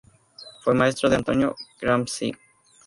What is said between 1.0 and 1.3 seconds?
de